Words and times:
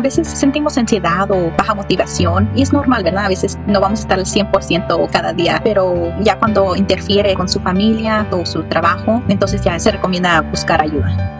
a 0.00 0.02
veces 0.02 0.26
sentimos 0.26 0.78
ansiedad 0.78 1.30
o 1.30 1.52
baja 1.58 1.74
motivación 1.74 2.50
y 2.56 2.62
es 2.62 2.72
normal, 2.72 3.04
¿verdad? 3.04 3.26
A 3.26 3.28
veces 3.28 3.58
no 3.66 3.80
vamos 3.80 4.00
a 4.00 4.02
estar 4.02 4.18
al 4.18 4.24
100% 4.24 5.10
cada 5.10 5.34
día, 5.34 5.60
pero 5.62 6.10
ya 6.22 6.38
cuando 6.38 6.74
interfiere 6.74 7.34
con 7.34 7.50
su 7.50 7.60
familia 7.60 8.26
o 8.30 8.46
su 8.46 8.62
trabajo, 8.62 9.22
entonces 9.28 9.60
ya 9.62 9.78
se 9.78 9.90
recomienda 9.90 10.40
buscar 10.40 10.80
ayuda. 10.80 11.39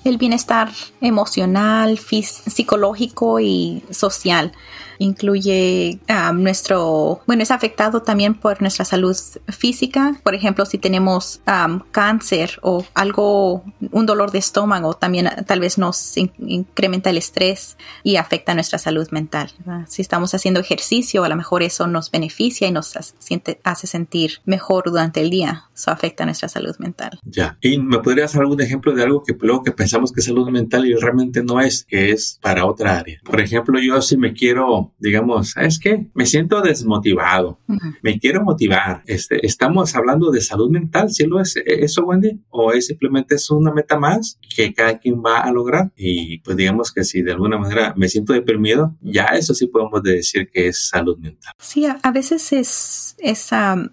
el 0.08 0.18
bienestar 0.18 0.70
emocional, 1.00 1.98
psicológico 1.98 3.40
y 3.40 3.82
social 3.90 4.52
incluye 4.98 6.00
um, 6.08 6.42
nuestro, 6.42 7.20
bueno, 7.26 7.42
es 7.42 7.50
afectado 7.50 8.02
también 8.02 8.34
por 8.34 8.60
nuestra 8.60 8.84
salud 8.84 9.16
física. 9.48 10.20
Por 10.22 10.34
ejemplo, 10.34 10.66
si 10.66 10.78
tenemos 10.78 11.40
um, 11.46 11.80
cáncer 11.90 12.58
o 12.62 12.84
algo, 12.94 13.64
un 13.90 14.06
dolor 14.06 14.30
de 14.32 14.38
estómago, 14.38 14.94
también 14.94 15.26
uh, 15.26 15.44
tal 15.44 15.60
vez 15.60 15.78
nos 15.78 16.16
incrementa 16.16 17.10
el 17.10 17.18
estrés 17.18 17.76
y 18.02 18.16
afecta 18.16 18.54
nuestra 18.54 18.78
salud 18.78 19.08
mental. 19.10 19.50
Si 19.86 20.02
estamos 20.02 20.34
haciendo 20.34 20.60
ejercicio, 20.60 21.24
a 21.24 21.28
lo 21.28 21.36
mejor 21.36 21.62
eso 21.62 21.86
nos 21.86 22.10
beneficia 22.10 22.68
y 22.68 22.72
nos 22.72 22.96
hace 22.96 23.86
sentir 23.86 24.40
mejor 24.44 24.84
durante 24.90 25.20
el 25.20 25.30
día. 25.30 25.64
Eso 25.74 25.90
afecta 25.90 26.24
nuestra 26.24 26.48
salud 26.48 26.76
mental. 26.78 27.20
Ya. 27.24 27.56
¿Y 27.60 27.78
me 27.78 27.98
podrías 28.00 28.32
dar 28.32 28.42
algún 28.42 28.60
ejemplo 28.60 28.92
de 28.92 29.04
algo 29.04 29.22
que 29.22 29.36
luego 29.40 29.62
que 29.62 29.72
pensamos 29.72 29.97
que 30.12 30.20
es 30.20 30.26
salud 30.26 30.48
mental 30.50 30.86
y 30.86 30.94
realmente 30.94 31.42
no 31.42 31.60
es, 31.60 31.84
que 31.84 32.12
es 32.12 32.38
para 32.42 32.66
otra 32.66 32.98
área? 32.98 33.18
Por 33.24 33.40
ejemplo, 33.40 33.78
yo 33.80 34.00
si 34.00 34.16
me 34.16 34.32
quiero 34.32 34.92
digamos, 34.98 35.50
¿sabes 35.50 35.78
qué? 35.78 36.08
Me 36.14 36.26
siento 36.26 36.60
desmotivado, 36.60 37.60
me 38.02 38.18
quiero 38.18 38.42
motivar. 38.42 39.02
Este, 39.06 39.44
estamos 39.46 39.94
hablando 39.94 40.30
de 40.30 40.40
salud 40.40 40.70
mental, 40.70 41.10
¿sí 41.10 41.26
lo 41.26 41.40
es 41.40 41.56
eso, 41.64 42.04
Wendy? 42.04 42.40
¿O 42.50 42.72
es 42.72 42.86
simplemente 42.86 43.36
es 43.36 43.50
una 43.50 43.72
meta 43.72 43.98
más 43.98 44.38
que 44.54 44.74
cada 44.74 44.98
quien 44.98 45.22
va 45.24 45.40
a 45.40 45.52
lograr? 45.52 45.92
Y 45.96 46.38
pues 46.40 46.56
digamos 46.56 46.92
que 46.92 47.04
si 47.04 47.22
de 47.22 47.32
alguna 47.32 47.58
manera 47.58 47.94
me 47.96 48.08
siento 48.08 48.32
deprimido, 48.32 48.96
ya 49.00 49.26
eso 49.26 49.54
sí 49.54 49.66
podemos 49.66 50.02
decir 50.02 50.48
que 50.52 50.68
es 50.68 50.88
salud 50.88 51.18
mental. 51.18 51.52
Sí, 51.58 51.86
a, 51.86 52.10
veces 52.10 52.52
es, 52.52 53.16
es 53.18 53.50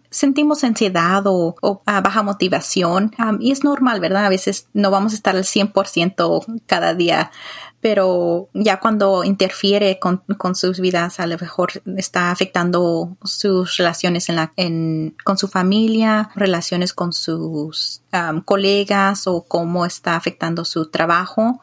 sentimos 0.10 0.64
ansiedad 0.64 1.24
o, 1.26 1.56
baja 1.86 2.24
motivación 2.24 3.12
y 3.40 3.52
es 3.52 3.64
normal, 3.64 4.00
¿verdad? 4.00 4.26
A 4.26 4.30
veces 4.30 4.68
no 4.74 4.92
vamos 4.92 5.14
a 5.14 5.16
estar 5.16 5.36
al 5.36 5.44
100% 5.44 5.74
cada 6.68 6.94
día 6.94 7.32
pero 7.86 8.50
ya 8.56 8.80
cuando 8.80 9.24
interfiere 9.24 10.00
con, 10.00 10.56
sus 10.56 10.80
vidas, 10.80 11.20
a 11.20 11.28
lo 11.28 11.38
mejor 11.38 11.84
está 11.98 12.32
afectando 12.32 13.16
sus 13.24 13.78
relaciones 13.78 14.28
en 14.30 14.38
la, 14.38 14.54
en, 14.56 15.16
con 15.24 15.38
su 15.38 15.48
familia, 15.48 16.32
relaciones 16.34 16.94
con 16.94 17.14
sus 17.14 18.02
colegas 18.44 19.28
o 19.28 19.44
cómo 19.44 19.86
está 19.86 20.16
afectando 20.16 20.66
su 20.66 20.90
trabajo 20.90 21.62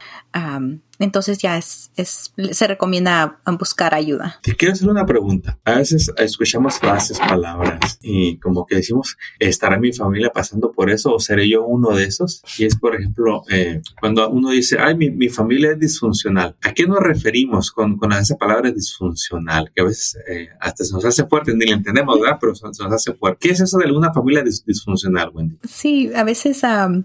entonces 1.02 1.38
ya 1.38 1.58
es, 1.58 1.90
se 1.96 2.66
recomienda 2.66 3.40
buscar 3.58 3.94
ayuda. 3.94 4.38
Te 4.42 4.54
quiero 4.54 4.72
hacer 4.72 4.88
una 4.88 5.06
pregunta. 5.06 5.58
A 5.64 5.74
veces 5.74 6.12
escuchamos 6.16 6.78
frases, 6.78 7.18
palabras 7.18 7.98
y 8.00 8.38
como 8.38 8.66
que 8.66 8.76
decimos, 8.76 9.16
¿estará 9.38 9.78
mi 9.78 9.92
familia 9.92 10.30
pasando 10.30 10.72
por 10.72 10.90
eso 10.90 11.14
o 11.14 11.20
seré 11.20 11.48
yo 11.48 11.64
uno 11.64 11.90
de 11.90 12.04
esos? 12.04 12.42
Y 12.58 12.64
es, 12.64 12.76
por 12.76 12.94
ejemplo, 12.94 13.42
eh, 13.50 13.80
cuando 14.00 14.28
uno 14.30 14.50
dice, 14.50 14.78
ay, 14.78 14.96
mi, 14.96 15.28
familia 15.28 15.72
es 15.72 15.78
disfuncional. 15.78 16.56
¿A 16.62 16.74
qué 16.74 16.86
nos 16.86 16.98
referimos 16.98 17.70
con, 17.70 17.96
con 17.96 18.12
esa 18.12 18.36
palabra 18.36 18.70
disfuncional? 18.70 19.70
Que 19.74 19.82
a 19.82 19.84
veces 19.84 20.18
eh, 20.28 20.48
hasta 20.60 20.84
se 20.84 20.92
nos 20.92 21.04
hace 21.04 21.24
fuerte, 21.26 21.54
ni 21.54 21.66
la 21.66 21.74
entendemos, 21.74 22.20
¿verdad? 22.20 22.38
Pero 22.40 22.54
se, 22.54 22.66
nos 22.66 22.80
hace 22.80 23.14
fuerte. 23.14 23.38
¿Qué 23.40 23.54
es 23.54 23.60
eso 23.60 23.78
de 23.78 23.90
una 23.90 24.12
familia 24.12 24.42
disfuncional, 24.42 25.30
Wendy? 25.32 25.58
Sí, 25.64 26.10
a 26.14 26.24
veces, 26.24 26.62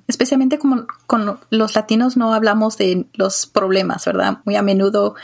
especialmente 0.08 0.58
como 0.58 0.86
con 1.06 1.38
los 1.50 1.76
latinos 1.76 2.18
no 2.18 2.34
hablamos 2.34 2.78
de 2.78 3.06
los 3.14 3.46
problemas 3.46 3.87
Muy 4.46 4.56
a 4.56 4.62
menudo 4.62 5.16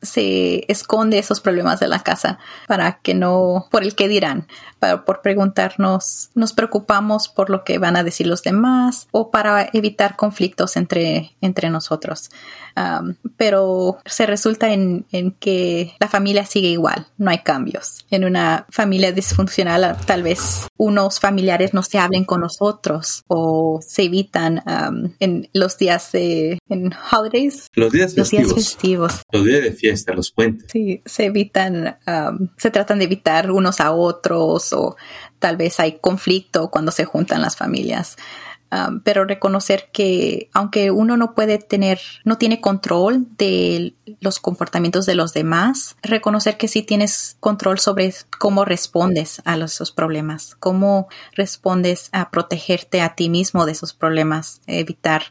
se 0.00 0.64
esconde 0.70 1.18
esos 1.18 1.40
problemas 1.40 1.80
de 1.80 1.88
la 1.88 2.00
casa 2.00 2.38
para 2.66 2.98
que 3.00 3.14
no, 3.14 3.66
por 3.70 3.82
el 3.82 3.94
que 3.94 4.08
dirán, 4.08 4.46
para, 4.78 5.04
por 5.04 5.20
preguntarnos, 5.20 6.30
nos 6.34 6.52
preocupamos 6.52 7.28
por 7.28 7.50
lo 7.50 7.64
que 7.64 7.78
van 7.78 7.96
a 7.96 8.04
decir 8.04 8.26
los 8.26 8.42
demás 8.42 9.08
o 9.10 9.30
para 9.30 9.68
evitar 9.72 10.16
conflictos 10.16 10.76
entre, 10.76 11.36
entre 11.40 11.70
nosotros 11.70 12.30
pero 13.36 13.98
se 14.04 14.26
resulta 14.26 14.72
en, 14.72 15.04
que 15.40 15.94
la 15.98 16.08
familia 16.08 16.44
sigue 16.44 16.68
igual, 16.68 17.06
no 17.18 17.30
hay 17.30 17.38
cambios. 17.38 18.04
En 18.10 18.24
una 18.24 18.66
familia 18.70 19.12
disfuncional, 19.12 19.96
tal 20.06 20.22
vez 20.22 20.68
unos 20.82 21.20
familiares 21.20 21.74
no 21.74 21.84
se 21.84 21.98
hablen 21.98 22.24
con 22.24 22.40
los 22.40 22.56
otros 22.58 23.22
o 23.28 23.78
se 23.86 24.02
evitan 24.02 24.64
en 25.20 25.48
los 25.52 25.78
días 25.78 26.10
de 26.10 26.58
en 26.68 26.92
holidays. 27.12 27.68
Los 27.74 27.92
días 27.92 28.16
festivos. 28.16 28.42
Los 28.42 28.54
días 28.56 28.66
festivos. 28.66 29.22
Los 29.30 29.44
días 29.44 29.62
de 29.62 29.72
fiesta, 29.72 30.12
los 30.12 30.32
puentes. 30.32 30.72
Sí, 30.72 31.00
se 31.06 31.26
evitan, 31.26 31.98
se 32.56 32.70
tratan 32.72 32.98
de 32.98 33.04
evitar 33.04 33.52
unos 33.52 33.80
a 33.80 33.92
otros 33.92 34.72
o 34.72 34.96
tal 35.38 35.56
vez 35.56 35.78
hay 35.78 35.98
conflicto 36.00 36.68
cuando 36.68 36.90
se 36.90 37.04
juntan 37.04 37.42
las 37.42 37.54
familias. 37.56 38.16
Um, 38.72 39.00
pero 39.00 39.26
reconocer 39.26 39.90
que 39.92 40.48
aunque 40.54 40.90
uno 40.90 41.18
no 41.18 41.34
puede 41.34 41.58
tener, 41.58 42.00
no 42.24 42.38
tiene 42.38 42.62
control 42.62 43.26
de 43.36 43.94
los 44.20 44.38
comportamientos 44.38 45.04
de 45.04 45.14
los 45.14 45.34
demás, 45.34 45.96
reconocer 46.02 46.56
que 46.56 46.68
sí 46.68 46.82
tienes 46.82 47.36
control 47.38 47.80
sobre 47.80 48.14
cómo 48.38 48.64
respondes 48.64 49.42
a 49.44 49.58
los, 49.58 49.74
esos 49.74 49.92
problemas, 49.92 50.56
cómo 50.58 51.08
respondes 51.32 52.08
a 52.12 52.30
protegerte 52.30 53.02
a 53.02 53.14
ti 53.14 53.28
mismo 53.28 53.66
de 53.66 53.72
esos 53.72 53.92
problemas, 53.92 54.62
evitar 54.66 55.24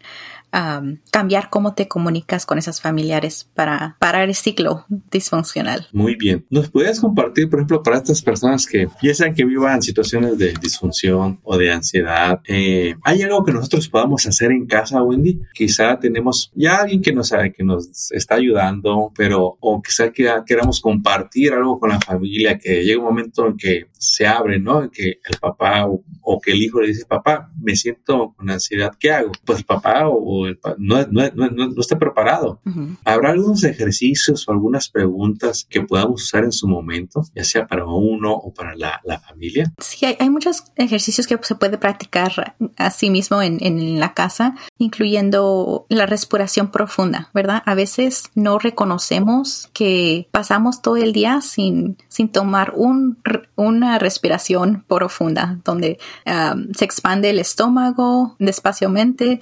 cambiar 1.12 1.50
cómo 1.50 1.74
te 1.74 1.88
comunicas 1.88 2.46
con 2.46 2.58
esas 2.58 2.82
familiares 2.82 3.50
para 3.56 3.96
parar 4.00 4.28
el 4.28 4.36
ciclo 4.36 4.86
disfuncional. 5.10 5.88
Muy 5.94 6.16
bien. 6.16 6.46
¿Nos 6.50 6.70
puedes 6.70 7.00
compartir, 7.00 7.50
por 7.50 7.60
ejemplo, 7.60 7.84
para 7.84 7.98
estas 7.98 8.22
personas 8.22 8.66
que 8.66 8.88
sean 9.14 9.34
que 9.34 9.46
vivan 9.46 9.82
situaciones 9.82 10.38
de 10.38 10.54
disfunción 10.62 11.40
o 11.44 11.58
de 11.58 11.72
ansiedad, 11.72 12.42
eh, 12.48 12.96
¿hay 13.04 13.22
algo 13.22 13.44
que 13.44 13.54
nosotros 13.54 13.88
podamos 13.90 14.26
hacer 14.26 14.52
en 14.52 14.66
casa, 14.66 15.04
Wendy? 15.04 15.42
Quizá 15.54 16.00
tenemos 16.00 16.52
ya 16.56 16.78
alguien 16.78 17.02
que 17.02 17.14
nos, 17.14 17.30
sabe, 17.30 17.54
que 17.54 17.64
nos 17.64 18.12
está 18.12 18.36
ayudando, 18.36 19.12
pero 19.16 19.58
o 19.60 19.82
quizá 19.82 20.12
que 20.12 20.30
queramos 20.46 20.82
compartir 20.82 21.54
algo 21.54 21.80
con 21.80 21.90
la 21.90 22.00
familia, 22.00 22.58
que 22.58 22.84
llega 22.84 23.00
un 23.00 23.06
momento 23.06 23.48
en 23.48 23.58
que 23.58 23.88
se 23.98 24.26
abre, 24.26 24.60
¿no? 24.60 24.84
En 24.84 24.90
que 24.90 25.20
el 25.24 25.38
papá 25.40 25.88
o, 25.88 26.04
o 26.22 26.42
que 26.42 26.52
el 26.52 26.62
hijo 26.62 26.82
le 26.82 26.88
dice, 26.88 27.06
papá, 27.06 27.50
me 27.62 27.76
siento 27.76 28.34
con 28.36 28.50
ansiedad, 28.50 28.94
¿qué 29.00 29.12
hago? 29.12 29.32
Pues 29.46 29.60
el 29.60 29.66
papá 29.66 30.08
o 30.08 30.41
o 30.44 30.76
no, 30.78 31.06
no, 31.08 31.30
no, 31.34 31.50
no, 31.50 31.82
está 31.82 31.98
preparado. 31.98 32.62
¿Habrá 33.06 33.32
algunos 33.32 33.64
ejercicios 33.64 34.48
o 34.48 34.52
algunas 34.52 34.90
preguntas 34.90 35.66
que 35.70 35.82
podamos 35.82 36.24
usar 36.24 36.44
en 36.44 36.52
su 36.52 36.68
momento, 36.68 37.24
ya 37.36 37.44
sea 37.44 37.68
para 37.68 37.86
uno 37.86 38.34
o 38.34 38.54
para 38.54 38.76
la, 38.76 39.02
la 39.04 39.20
familia? 39.20 39.72
Sí, 39.80 40.06
hay, 40.06 40.18
hay, 40.20 40.30
muchos 40.30 40.64
ejercicios 40.76 41.28
que 41.28 41.38
se 41.42 41.56
puede 41.56 41.78
practicar 41.78 42.56
a 42.78 42.92
sí 42.92 43.10
mismo 43.10 43.42
en, 43.42 43.58
en 43.62 44.00
la 44.00 44.14
casa, 44.14 44.56
incluyendo 44.78 45.86
la 45.90 46.06
respiración 46.06 46.72
profunda, 46.72 47.30
¿verdad? 47.34 47.64
A 47.66 47.76
veces 47.76 48.30
no 48.36 48.60
reconocemos 48.60 49.70
que 49.74 50.28
pasamos 50.32 50.82
todo 50.82 50.98
el 50.98 51.14
día 51.14 51.42
sin, 51.42 51.98
sin 52.08 52.30
tomar 52.30 52.74
un, 52.76 53.18
una 53.56 54.00
respiración 54.00 54.84
profunda, 54.88 55.60
donde 55.64 56.00
um, 56.26 56.74
se 56.74 56.86
expande 56.86 57.30
el 57.30 57.40
estómago 57.40 58.36
despaciamente, 58.40 59.42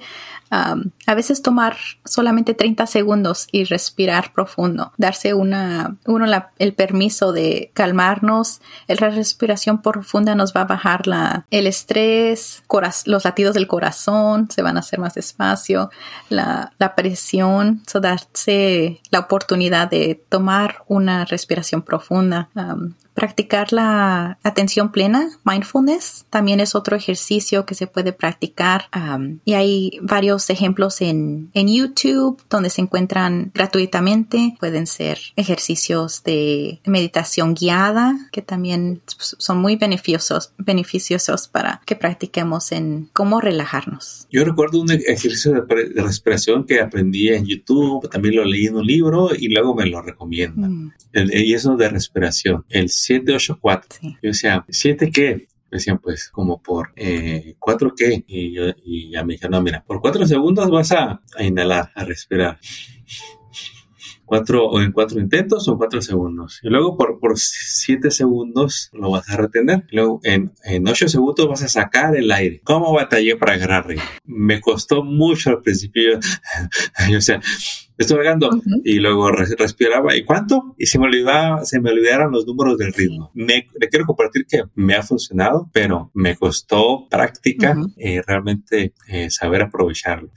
a 0.50 1.14
veces 1.14 1.42
tomar 1.42 1.76
solamente 2.04 2.54
30 2.54 2.86
segundos 2.86 3.46
y 3.52 3.64
respirar 3.64 4.32
profundo, 4.32 4.92
darse 4.96 5.32
una, 5.32 5.96
uno 6.06 6.26
el 6.58 6.74
permiso 6.74 7.32
de 7.32 7.70
calmarnos. 7.74 8.60
La 8.88 9.10
respiración 9.10 9.80
profunda 9.80 10.34
nos 10.34 10.54
va 10.54 10.62
a 10.62 10.66
bajar 10.66 11.06
la, 11.06 11.46
el 11.50 11.66
estrés, 11.66 12.62
los 13.06 13.24
latidos 13.24 13.54
del 13.54 13.68
corazón 13.68 14.48
se 14.50 14.62
van 14.62 14.76
a 14.76 14.80
hacer 14.80 14.98
más 14.98 15.14
despacio, 15.14 15.90
la, 16.28 16.72
la 16.78 16.94
presión, 16.94 17.82
so 17.86 18.00
darse 18.00 19.00
la 19.10 19.20
oportunidad 19.20 19.88
de 19.88 20.22
tomar 20.28 20.82
una 20.88 21.24
respiración 21.24 21.82
profunda. 21.82 22.48
Practicar 23.20 23.70
la 23.74 24.38
atención 24.42 24.92
plena, 24.92 25.28
mindfulness, 25.44 26.24
también 26.30 26.58
es 26.58 26.74
otro 26.74 26.96
ejercicio 26.96 27.66
que 27.66 27.74
se 27.74 27.86
puede 27.86 28.14
practicar. 28.14 28.86
y 29.44 29.52
hay 29.52 29.98
varios 30.00 30.48
ejemplos 30.48 31.02
en, 31.02 31.50
en 31.52 31.68
YouTube 31.68 32.40
donde 32.48 32.70
se 32.70 32.80
encuentran 32.80 33.50
gratuitamente. 33.52 34.56
Pueden 34.58 34.86
ser 34.86 35.18
ejercicios 35.36 36.22
de 36.24 36.80
meditación 36.86 37.52
guiada 37.52 38.16
que 38.32 38.40
también 38.40 39.02
son 39.06 39.58
muy 39.58 39.76
beneficiosos, 39.76 40.54
beneficiosos 40.56 41.46
para 41.46 41.82
que 41.84 41.96
practiquemos 41.96 42.72
en 42.72 43.10
cómo 43.12 43.42
relajarnos. 43.42 44.28
Yo 44.32 44.46
recuerdo 44.46 44.80
un 44.80 44.92
ejercicio 44.92 45.52
de, 45.52 46.02
respiración 46.02 46.64
que 46.64 46.80
aprendí 46.80 47.28
en 47.28 47.44
YouTube, 47.44 48.08
también 48.08 48.36
lo 48.36 48.46
leí 48.46 48.64
en 48.64 48.76
un 48.76 48.86
libro 48.86 49.28
y 49.36 49.48
luego 49.48 49.74
me 49.74 49.84
lo 49.84 50.00
recomiendan. 50.00 50.70
Mm. 50.70 50.92
y 51.34 51.52
eso 51.52 51.76
de 51.76 51.90
respiración. 51.90 52.64
El 52.70 52.88
784. 53.18 53.98
Sí. 54.00 54.16
Yo 54.22 54.28
decía, 54.28 54.64
¿7 54.68 55.12
qué? 55.12 55.48
decían 55.70 55.98
pues 55.98 56.28
como 56.30 56.60
por 56.62 56.92
eh, 56.96 57.54
cuatro 57.58 57.94
qué. 57.96 58.24
Y 58.26 58.52
yo 58.52 58.64
y 58.84 59.12
ya 59.12 59.24
me 59.24 59.34
dijeron 59.34 59.52
no 59.52 59.62
mira 59.62 59.84
por 59.84 60.00
cuatro 60.00 60.26
segundos 60.26 60.70
vas 60.70 60.92
a, 60.92 61.22
a 61.36 61.44
inhalar 61.44 61.92
a 61.94 62.04
respirar. 62.04 62.58
Cuatro 64.24 64.64
o 64.66 64.80
en 64.80 64.92
cuatro 64.92 65.18
intentos 65.18 65.66
o 65.68 65.76
cuatro 65.76 66.00
segundos. 66.00 66.60
Y 66.62 66.68
luego 66.68 66.96
por, 66.96 67.18
por 67.18 67.36
siete 67.36 68.12
segundos 68.12 68.88
lo 68.92 69.10
vas 69.10 69.28
a 69.28 69.36
retener. 69.36 69.86
Luego 69.90 70.20
en, 70.22 70.52
en 70.62 70.86
ocho 70.86 71.08
segundos 71.08 71.48
vas 71.48 71.64
a 71.64 71.68
sacar 71.68 72.14
el 72.14 72.30
aire. 72.30 72.60
Cómo 72.62 72.92
batallé 72.92 73.36
para 73.36 73.54
agarrar 73.54 73.86
me 74.24 74.60
costó 74.60 75.02
mucho 75.02 75.50
al 75.50 75.62
principio. 75.62 76.20
O 77.16 77.20
sea 77.20 77.40
estoy 78.02 78.18
pegando 78.18 78.50
y 78.84 78.98
luego 78.98 79.30
respiraba. 79.30 80.16
¿Y 80.16 80.24
cuánto? 80.24 80.74
Y 80.78 80.86
se 80.86 80.98
me 80.98 81.06
olvidaba, 81.06 81.64
se 81.64 81.80
me 81.80 81.90
olvidaron 81.90 82.32
los 82.32 82.46
números 82.46 82.78
del 82.78 82.92
ritmo. 82.92 83.30
Me, 83.34 83.66
le 83.78 83.88
quiero 83.88 84.06
compartir 84.06 84.46
que 84.46 84.62
me 84.74 84.94
ha 84.94 85.02
funcionado, 85.02 85.68
pero 85.72 86.10
me 86.14 86.36
costó 86.36 87.06
práctica 87.08 87.76
eh, 87.98 88.22
realmente 88.26 88.94
eh, 89.08 89.30
saber 89.30 89.62
aprovecharlo. 89.62 90.30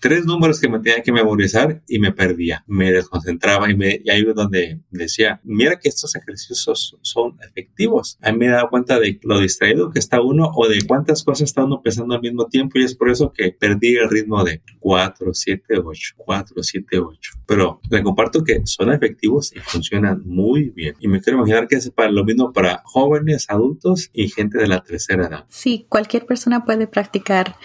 Tres 0.00 0.24
números 0.24 0.60
que 0.60 0.68
me 0.68 0.78
tenía 0.80 1.02
que 1.02 1.12
memorizar 1.12 1.82
y 1.88 1.98
me 1.98 2.12
perdía, 2.12 2.64
me 2.66 2.92
desconcentraba 2.92 3.70
y, 3.70 3.76
me, 3.76 4.00
y 4.04 4.10
ahí 4.10 4.24
es 4.26 4.34
donde 4.34 4.80
decía, 4.90 5.40
mira 5.44 5.78
que 5.78 5.88
estos 5.88 6.14
ejercicios 6.14 6.96
son, 7.00 7.36
efectivos. 7.46 8.18
A 8.20 8.32
mí 8.32 8.38
me 8.38 8.46
he 8.46 8.50
dado 8.50 8.68
cuenta 8.68 8.98
de 8.98 9.18
lo 9.22 9.40
distraído 9.40 9.90
que 9.90 9.98
está 9.98 10.20
uno 10.20 10.50
o 10.54 10.68
de 10.68 10.82
cuántas 10.86 11.22
cosas 11.24 11.48
está 11.48 11.64
uno 11.64 11.80
pensando 11.82 12.14
al 12.14 12.20
mismo 12.20 12.46
tiempo 12.46 12.78
y 12.78 12.84
es 12.84 12.94
por 12.94 13.10
eso 13.10 13.32
que 13.32 13.52
perdí 13.52 13.96
el 13.96 14.10
ritmo 14.10 14.44
de 14.44 14.62
4, 14.80 15.32
7, 15.32 15.64
8, 15.82 16.14
4, 16.16 16.62
7, 16.62 16.98
8 16.98 17.05
pero 17.46 17.80
le 17.90 18.02
comparto 18.02 18.44
que 18.44 18.62
son 18.64 18.92
efectivos 18.92 19.52
y 19.54 19.60
funcionan 19.60 20.22
muy 20.24 20.70
bien. 20.70 20.94
Y 21.00 21.08
me 21.08 21.20
quiero 21.20 21.38
imaginar 21.38 21.68
que 21.68 21.76
es 21.76 21.90
para 21.90 22.10
lo 22.10 22.24
mismo 22.24 22.52
para 22.52 22.82
jóvenes, 22.84 23.46
adultos 23.48 24.10
y 24.12 24.28
gente 24.28 24.58
de 24.58 24.66
la 24.66 24.82
tercera 24.82 25.26
edad. 25.26 25.44
Sí, 25.48 25.86
cualquier 25.88 26.26
persona 26.26 26.64
puede 26.64 26.86
practicar 26.86 27.56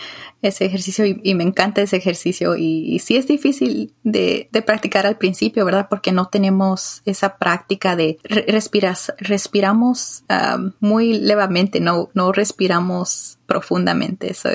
ese 0.41 0.65
ejercicio 0.65 1.05
y, 1.05 1.35
me 1.35 1.43
encanta 1.43 1.81
ese 1.81 1.97
ejercicio. 1.97 2.55
Y, 2.55 2.99
sí 2.99 3.17
es 3.17 3.27
difícil 3.27 3.93
de, 4.03 4.49
practicar 4.65 5.05
al 5.05 5.17
principio, 5.17 5.65
¿verdad? 5.65 5.87
Porque 5.89 6.11
no 6.11 6.27
tenemos 6.27 7.01
esa 7.05 7.37
práctica 7.37 7.95
de 7.95 8.17
respiras, 8.23 9.13
respiramos 9.17 10.23
um, 10.29 10.71
muy 10.79 11.13
levemente, 11.13 11.79
no, 11.79 12.09
no 12.13 12.31
respiramos 12.31 13.39
profundamente. 13.45 14.31
Eso, 14.31 14.49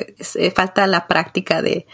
falta 0.54 0.86
la 0.86 1.06
práctica 1.06 1.62
de 1.62 1.86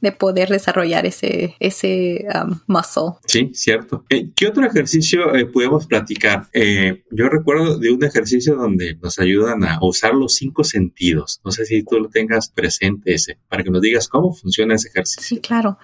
de 0.00 0.12
poder 0.12 0.48
desarrollar 0.48 1.06
ese, 1.06 1.54
ese 1.58 2.26
um, 2.34 2.60
muscle. 2.66 3.18
Sí, 3.26 3.50
cierto. 3.54 4.04
Eh, 4.08 4.30
¿Qué 4.34 4.46
otro 4.46 4.66
ejercicio 4.66 5.34
eh, 5.34 5.46
podemos 5.46 5.86
platicar? 5.86 6.48
Eh, 6.52 7.04
yo 7.10 7.28
recuerdo 7.28 7.78
de 7.78 7.90
un 7.90 8.04
ejercicio 8.04 8.56
donde 8.56 8.96
nos 9.02 9.18
ayudan 9.18 9.64
a 9.64 9.78
usar 9.82 10.14
los 10.14 10.34
cinco 10.34 10.64
sentidos. 10.64 11.40
No 11.44 11.50
sé 11.50 11.64
si 11.66 11.82
tú 11.82 11.98
lo 11.98 12.08
tengas 12.08 12.48
presente 12.50 13.14
ese, 13.14 13.35
para 13.48 13.62
que 13.62 13.70
nos 13.70 13.80
digas 13.80 14.08
cómo 14.08 14.32
funciona 14.32 14.74
ese 14.74 14.88
ejercicio. 14.88 15.22
Sí, 15.22 15.40
claro. 15.40 15.78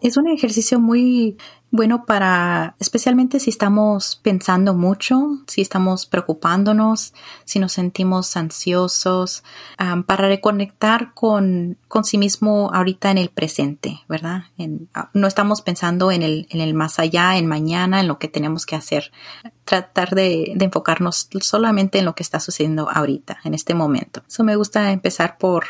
Es 0.00 0.16
un 0.16 0.28
ejercicio 0.28 0.78
muy 0.80 1.36
bueno 1.70 2.04
para, 2.04 2.74
especialmente 2.80 3.38
si 3.38 3.50
estamos 3.50 4.18
pensando 4.22 4.74
mucho, 4.74 5.38
si 5.46 5.60
estamos 5.60 6.06
preocupándonos, 6.06 7.14
si 7.44 7.58
nos 7.60 7.72
sentimos 7.72 8.36
ansiosos, 8.36 9.44
para 10.06 10.28
reconectar 10.28 11.14
con, 11.14 11.78
con 11.88 12.04
sí 12.04 12.18
mismo 12.18 12.70
ahorita 12.72 13.10
en 13.10 13.18
el 13.18 13.30
presente, 13.30 14.00
¿verdad? 14.08 14.44
Ah, 14.94 15.10
no 15.14 15.26
estamos 15.26 15.62
pensando 15.62 16.10
en 16.10 16.22
el, 16.22 16.46
en 16.50 16.60
el 16.60 16.74
más 16.74 16.98
allá, 16.98 17.36
en 17.36 17.46
mañana, 17.46 18.00
en 18.00 18.08
lo 18.08 18.18
que 18.18 18.28
tenemos 18.28 18.66
que 18.66 18.76
hacer. 18.76 19.12
Tratar 19.64 20.14
de, 20.14 20.52
de 20.56 20.64
enfocarnos 20.64 21.28
solamente 21.40 22.00
en 22.00 22.04
lo 22.04 22.14
que 22.14 22.24
está 22.24 22.40
sucediendo 22.40 22.90
ahorita, 22.90 23.38
en 23.44 23.54
este 23.54 23.74
momento. 23.74 24.22
Eso 24.28 24.42
me 24.42 24.56
gusta 24.56 24.90
empezar 24.90 25.38
por 25.38 25.64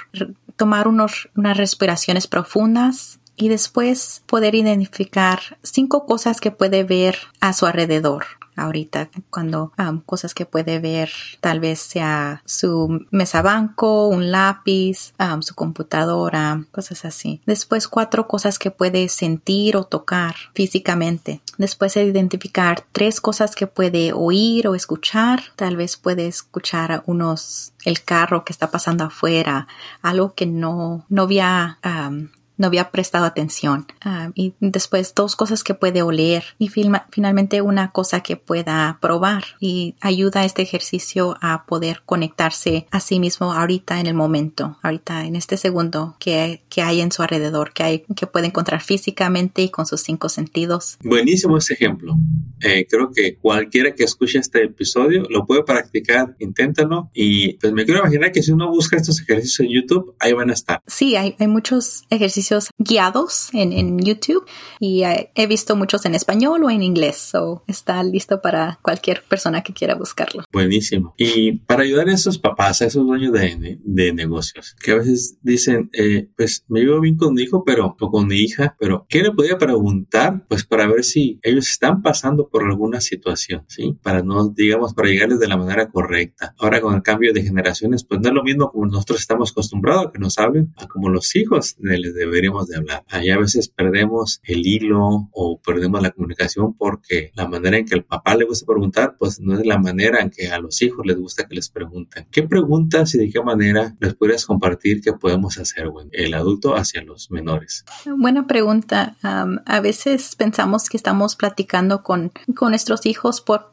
tomar 0.56 0.88
unos, 0.88 1.28
unas 1.36 1.56
respiraciones 1.56 2.26
profundas 2.26 3.19
y 3.40 3.48
después 3.48 4.22
poder 4.26 4.54
identificar 4.54 5.40
cinco 5.62 6.06
cosas 6.06 6.40
que 6.40 6.50
puede 6.50 6.84
ver 6.84 7.16
a 7.40 7.52
su 7.52 7.66
alrededor 7.66 8.24
ahorita 8.56 9.08
cuando 9.30 9.72
cosas 10.06 10.34
que 10.34 10.46
puede 10.46 10.78
ver 10.78 11.10
tal 11.40 11.60
vez 11.60 11.80
sea 11.80 12.42
su 12.44 13.06
mesa 13.10 13.42
banco, 13.42 14.08
un 14.08 14.30
lápiz, 14.30 15.14
su 15.40 15.54
computadora, 15.54 16.64
cosas 16.70 17.04
así. 17.04 17.40
Después 17.46 17.88
cuatro 17.88 18.28
cosas 18.28 18.58
que 18.58 18.70
puede 18.70 19.08
sentir 19.08 19.76
o 19.76 19.84
tocar 19.84 20.34
físicamente. 20.54 21.40
Después 21.58 21.96
identificar 21.96 22.84
tres 22.92 23.20
cosas 23.20 23.54
que 23.54 23.66
puede 23.66 24.12
oír 24.12 24.68
o 24.68 24.74
escuchar. 24.74 25.42
Tal 25.56 25.76
vez 25.76 25.96
puede 25.96 26.26
escuchar 26.26 27.02
unos 27.06 27.72
el 27.84 28.02
carro 28.02 28.44
que 28.44 28.52
está 28.52 28.70
pasando 28.70 29.04
afuera, 29.04 29.66
algo 30.02 30.34
que 30.34 30.46
no 30.46 31.04
no 31.08 31.22
había 31.22 31.78
um, 31.84 32.28
no 32.60 32.66
había 32.66 32.90
prestado 32.90 33.24
atención. 33.24 33.86
Ah, 34.02 34.32
y 34.34 34.52
después 34.60 35.14
dos 35.14 35.34
cosas 35.34 35.64
que 35.64 35.72
puede 35.72 36.02
oler 36.02 36.44
y 36.58 36.68
finalmente 36.68 37.62
una 37.62 37.90
cosa 37.90 38.20
que 38.20 38.36
pueda 38.36 38.98
probar 39.00 39.44
y 39.60 39.94
ayuda 40.02 40.42
a 40.42 40.44
este 40.44 40.60
ejercicio 40.60 41.38
a 41.40 41.64
poder 41.64 42.02
conectarse 42.04 42.86
a 42.90 43.00
sí 43.00 43.18
mismo 43.18 43.54
ahorita 43.54 43.98
en 43.98 44.06
el 44.06 44.14
momento, 44.14 44.76
ahorita 44.82 45.24
en 45.24 45.36
este 45.36 45.56
segundo 45.56 46.16
que, 46.18 46.62
que 46.68 46.82
hay 46.82 47.00
en 47.00 47.10
su 47.12 47.22
alrededor, 47.22 47.72
que 47.72 47.82
hay 47.82 48.04
que 48.14 48.26
puede 48.26 48.48
encontrar 48.48 48.82
físicamente 48.82 49.62
y 49.62 49.70
con 49.70 49.86
sus 49.86 50.02
cinco 50.02 50.28
sentidos. 50.28 50.98
Buenísimo 51.02 51.56
ese 51.56 51.72
ejemplo. 51.72 52.14
Eh, 52.60 52.86
creo 52.90 53.10
que 53.10 53.36
cualquiera 53.36 53.94
que 53.94 54.04
escuche 54.04 54.38
este 54.38 54.64
episodio 54.64 55.22
lo 55.30 55.46
puede 55.46 55.62
practicar, 55.62 56.36
inténtalo 56.38 57.10
y 57.14 57.54
pues 57.54 57.72
me 57.72 57.86
quiero 57.86 58.00
imaginar 58.00 58.32
que 58.32 58.42
si 58.42 58.52
uno 58.52 58.68
busca 58.68 58.98
estos 58.98 59.18
ejercicios 59.18 59.60
en 59.60 59.74
YouTube, 59.74 60.14
ahí 60.18 60.34
van 60.34 60.50
a 60.50 60.52
estar. 60.52 60.82
Sí, 60.86 61.16
hay, 61.16 61.36
hay 61.38 61.48
muchos 61.48 62.04
ejercicios 62.10 62.49
guiados 62.78 63.48
en, 63.52 63.98
YouTube 64.00 64.46
y 64.78 65.04
eh, 65.04 65.30
he 65.34 65.46
visto 65.46 65.76
muchos 65.76 66.04
en 66.06 66.14
español 66.14 66.64
o 66.64 66.70
en 66.70 66.82
inglés, 66.82 67.16
so 67.16 67.64
está 67.66 68.02
listo 68.02 68.40
para 68.40 68.78
cualquier 68.82 69.22
persona 69.22 69.62
que 69.62 69.72
quiera 69.72 69.94
buscarlo. 69.94 70.44
Buenísimo. 70.52 71.14
Y 71.16 71.52
para 71.52 71.82
ayudar 71.82 72.08
a 72.08 72.14
esos 72.14 72.38
papás, 72.38 72.82
a 72.82 72.86
esos 72.86 73.06
dueños 73.06 73.32
de, 73.32 73.78
de 73.82 74.12
negocios, 74.12 74.74
que 74.82 74.92
a 74.92 74.96
veces 74.96 75.38
dicen, 75.42 75.90
eh, 75.92 76.28
pues 76.36 76.64
me 76.68 76.80
llevo 76.80 77.00
bien 77.00 77.16
con 77.16 77.34
mi 77.34 77.42
hijo, 77.42 77.64
pero, 77.64 77.96
o 77.98 78.10
con 78.10 78.26
mi 78.26 78.36
hija, 78.36 78.76
pero 78.78 79.06
¿qué 79.08 79.22
le 79.22 79.32
podía 79.32 79.58
preguntar? 79.58 80.46
Pues 80.48 80.64
para 80.64 80.86
ver 80.86 81.04
si 81.04 81.38
ellos 81.42 81.68
están 81.68 82.02
pasando 82.02 82.48
por 82.48 82.64
alguna 82.64 83.00
situación, 83.00 83.64
¿sí? 83.68 83.96
Para 84.02 84.22
no, 84.22 84.48
digamos, 84.48 84.94
para 84.94 85.08
llegarles 85.08 85.40
de 85.40 85.48
la 85.48 85.56
manera 85.56 85.90
correcta. 85.90 86.54
Ahora 86.58 86.80
con 86.80 86.94
el 86.94 87.02
cambio 87.02 87.32
de 87.32 87.42
generaciones, 87.42 88.04
pues 88.04 88.20
no 88.20 88.28
es 88.28 88.34
lo 88.34 88.42
mismo 88.42 88.70
como 88.70 88.86
nosotros 88.86 89.20
estamos 89.20 89.50
acostumbrados 89.50 90.06
a 90.06 90.12
que 90.12 90.18
nos 90.18 90.38
hablen, 90.38 90.72
a 90.76 90.86
como 90.86 91.08
los 91.08 91.34
hijos 91.36 91.76
les 91.78 92.14
deben 92.14 92.39
deberíamos 92.40 92.68
de 92.68 92.76
hablar. 92.78 93.04
Ahí 93.10 93.30
a 93.30 93.38
veces 93.38 93.68
perdemos 93.68 94.40
el 94.44 94.66
hilo 94.66 95.28
o 95.32 95.60
perdemos 95.60 96.00
la 96.02 96.10
comunicación 96.10 96.74
porque 96.74 97.32
la 97.34 97.46
manera 97.46 97.76
en 97.76 97.84
que 97.84 97.94
el 97.94 98.04
papá 98.04 98.34
le 98.34 98.46
gusta 98.46 98.64
preguntar, 98.64 99.16
pues 99.18 99.40
no 99.40 99.58
es 99.58 99.66
la 99.66 99.78
manera 99.78 100.20
en 100.20 100.30
que 100.30 100.48
a 100.48 100.58
los 100.58 100.80
hijos 100.80 101.04
les 101.04 101.18
gusta 101.18 101.46
que 101.46 101.54
les 101.54 101.68
pregunten. 101.68 102.26
¿Qué 102.30 102.42
preguntas 102.42 103.14
y 103.14 103.18
de 103.18 103.30
qué 103.30 103.42
manera 103.42 103.94
les 104.00 104.14
podrías 104.14 104.46
compartir 104.46 105.02
que 105.02 105.12
podemos 105.12 105.58
hacer, 105.58 105.88
Wendy, 105.88 106.16
el 106.16 106.32
adulto 106.32 106.76
hacia 106.76 107.02
los 107.02 107.30
menores? 107.30 107.84
Buena 108.06 108.46
pregunta. 108.46 109.16
a 109.22 109.80
veces 109.80 110.34
pensamos 110.36 110.88
que 110.88 110.96
estamos 110.96 111.36
platicando 111.36 112.02
con, 112.02 112.32
con 112.54 112.70
nuestros 112.70 113.04
hijos 113.04 113.42
por 113.42 113.70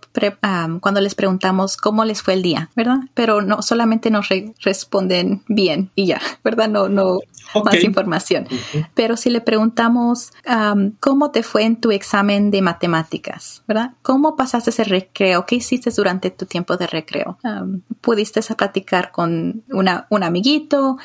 cuando 0.81 1.01
les 1.01 1.15
preguntamos 1.15 1.77
cómo 1.77 2.03
les 2.03 2.21
fue 2.21 2.33
el 2.33 2.41
día, 2.41 2.69
¿verdad? 2.75 2.97
Pero 3.13 3.41
no 3.41 3.61
solamente 3.61 4.09
nos 4.09 4.27
responden 4.63 5.43
bien 5.47 5.91
y 5.95 6.07
ya, 6.07 6.21
¿verdad? 6.43 6.69
No, 6.69 6.89
no 6.89 7.19
más 7.63 7.83
información. 7.83 8.47
Pero 8.93 9.17
si 9.17 9.29
le 9.29 9.41
preguntamos 9.41 10.31
cómo 10.99 11.31
te 11.31 11.43
fue 11.43 11.63
en 11.63 11.79
tu 11.79 11.91
examen 11.91 12.51
de 12.51 12.61
matemáticas, 12.61 13.63
¿verdad? 13.67 13.91
¿Cómo 14.01 14.35
pasaste 14.35 14.69
ese 14.69 14.83
recreo? 14.83 15.45
¿Qué 15.45 15.55
hiciste 15.55 15.89
durante 15.91 16.31
tu 16.31 16.45
tiempo 16.45 16.77
de 16.77 16.87
recreo? 16.87 17.37
¿Pudiste 18.01 18.41
platicar 18.55 19.11
con 19.11 19.63
una, 19.69 20.07
un 20.09 20.23
amiguito? 20.23 20.97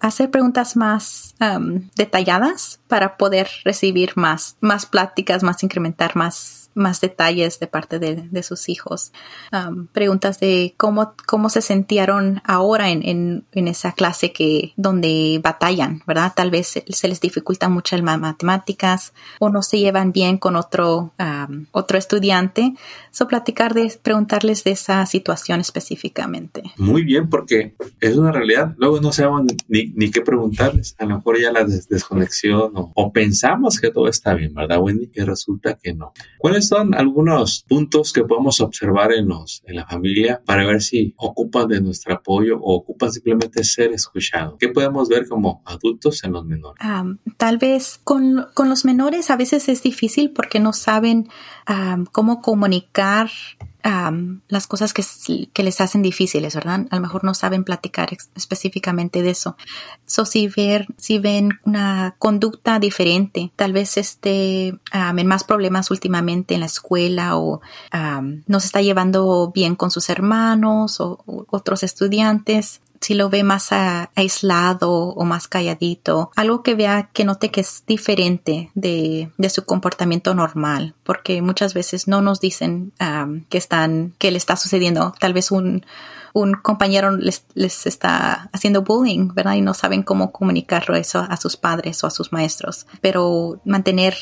hacer 0.00 0.30
preguntas 0.30 0.76
más 0.76 1.34
detalladas 1.96 2.80
para 2.88 3.16
poder 3.16 3.48
recibir 3.64 4.12
más, 4.16 4.56
más 4.60 4.86
pláticas, 4.86 5.42
más 5.42 5.62
incrementar 5.62 6.16
más 6.16 6.67
más 6.78 7.00
detalles 7.00 7.60
de 7.60 7.66
parte 7.66 7.98
de, 7.98 8.42
sus 8.42 8.68
hijos. 8.68 9.12
preguntas 9.92 10.40
de 10.40 10.74
cómo, 10.76 11.14
cómo 11.26 11.50
se 11.50 11.60
sintieron 11.60 12.40
ahora 12.44 12.90
en, 12.90 13.44
en, 13.52 13.68
esa 13.68 13.92
clase 13.92 14.32
que 14.32 14.72
donde 14.76 15.40
batallan, 15.42 16.02
¿verdad? 16.06 16.32
Tal 16.34 16.50
vez 16.50 16.68
se, 16.68 17.08
les 17.08 17.20
dificulta 17.20 17.68
mucho 17.68 17.96
el 17.96 18.02
matemáticas 18.02 19.12
o 19.38 19.50
no 19.50 19.62
se 19.62 19.78
llevan 19.78 20.12
bien 20.12 20.38
con 20.38 20.56
otro, 20.56 21.12
otro 21.72 21.98
estudiante. 21.98 22.74
So, 23.10 23.26
platicar 23.26 23.74
de, 23.74 23.92
preguntarles 24.02 24.64
de 24.64 24.70
esa 24.70 25.04
situación 25.06 25.60
específicamente. 25.60 26.62
Muy 26.76 27.02
bien, 27.02 27.28
porque 27.28 27.74
es 28.00 28.16
una 28.16 28.32
realidad. 28.32 28.74
Luego 28.78 29.00
no 29.00 29.12
sabemos 29.12 29.42
ni, 29.68 29.86
ni 29.94 30.10
qué 30.10 30.20
preguntarles. 30.20 30.94
A 30.98 31.04
lo 31.04 31.16
mejor 31.16 31.40
ya 31.40 31.52
la 31.52 31.64
desconexión 31.64 32.72
o, 32.74 33.12
pensamos 33.12 33.80
que 33.80 33.90
todo 33.90 34.08
está 34.08 34.34
bien, 34.34 34.54
¿verdad, 34.54 34.80
Wendy? 34.80 35.10
Y 35.14 35.20
resulta 35.22 35.74
que 35.74 35.94
no. 35.94 36.12
¿Cuáles 36.38 36.67
son 36.68 36.94
algunos 36.94 37.64
puntos 37.68 38.12
que 38.12 38.24
podemos 38.24 38.60
observar 38.60 39.12
en, 39.12 39.28
los, 39.28 39.62
en 39.66 39.76
la 39.76 39.86
familia 39.86 40.42
para 40.44 40.66
ver 40.66 40.82
si 40.82 41.14
ocupan 41.16 41.68
de 41.68 41.80
nuestro 41.80 42.14
apoyo 42.14 42.58
o 42.60 42.76
ocupan 42.76 43.12
simplemente 43.12 43.64
ser 43.64 43.92
escuchados? 43.92 44.56
¿Qué 44.58 44.68
podemos 44.68 45.08
ver 45.08 45.26
como 45.28 45.62
adultos 45.64 46.22
en 46.24 46.32
los 46.32 46.44
menores? 46.44 46.78
tal 47.36 47.58
vez 47.58 48.00
con, 48.02 48.46
con, 48.54 48.68
los 48.68 48.84
menores 48.84 49.30
a 49.30 49.36
veces 49.36 49.68
es 49.68 49.82
difícil 49.82 50.30
porque 50.30 50.60
no 50.60 50.72
saben 50.72 51.28
cómo 52.12 52.40
comunicar 52.40 53.30
las 54.48 54.66
cosas 54.66 54.92
que, 54.92 55.62
les 55.62 55.80
hacen 55.80 56.02
difíciles, 56.02 56.54
¿verdad? 56.54 56.86
A 56.90 56.96
lo 56.96 57.02
mejor 57.02 57.24
no 57.24 57.34
saben 57.34 57.64
platicar 57.64 58.10
específicamente 58.34 59.22
de 59.22 59.30
eso. 59.30 59.56
So, 60.06 60.24
si, 60.24 60.48
ver, 60.48 60.86
si 60.96 61.18
ven 61.18 61.58
una 61.64 62.14
conducta 62.18 62.78
diferente, 62.78 63.52
tal 63.56 63.72
vez 63.72 63.96
esté 63.96 64.68
en 64.92 65.26
más 65.26 65.44
problemas 65.44 65.90
últimamente 65.90 66.54
en 66.54 66.60
la 66.60 66.66
escuela 66.66 67.36
o 67.36 67.60
no 68.46 68.60
se 68.60 68.66
está 68.66 68.82
llevando 68.82 69.50
bien 69.54 69.74
con 69.74 69.90
sus 69.90 70.10
hermanos 70.10 71.00
o 71.00 71.22
otros 71.48 71.82
estudiantes, 71.82 72.80
si 73.00 73.14
lo 73.14 73.28
ve 73.30 73.42
más 73.42 73.68
aislado 73.72 74.90
o 74.90 75.24
más 75.24 75.48
calladito, 75.48 76.30
algo 76.36 76.62
que 76.62 76.74
vea 76.74 77.10
que 77.12 77.24
note 77.24 77.50
que 77.50 77.60
es 77.60 77.84
diferente 77.86 78.70
de, 78.74 79.30
su 79.48 79.64
comportamiento 79.64 80.34
normal, 80.34 80.94
porque 81.04 81.42
muchas 81.42 81.74
veces 81.74 82.08
no 82.08 82.20
nos 82.20 82.40
dicen 82.40 82.92
que 83.48 83.58
están, 83.58 84.14
que 84.18 84.30
le 84.30 84.38
está 84.38 84.56
sucediendo. 84.56 85.14
Tal 85.18 85.32
vez 85.32 85.50
un, 85.50 85.84
un 86.32 86.54
compañero 86.54 87.16
les, 87.16 87.44
les, 87.54 87.86
está 87.86 88.50
haciendo 88.52 88.82
bullying, 88.82 89.28
¿verdad? 89.34 89.54
Y 89.54 89.60
no 89.60 89.74
saben 89.74 90.02
cómo 90.02 90.32
comunicarlo 90.32 90.96
eso 90.96 91.26
a 91.28 91.36
sus 91.36 91.56
padres 91.56 92.02
o 92.04 92.06
a 92.06 92.10
sus 92.10 92.32
maestros. 92.32 92.86
Pero 93.00 93.60
mantener 93.64 94.16